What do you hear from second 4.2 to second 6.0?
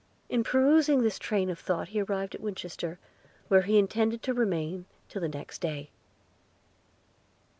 to remain till the next day.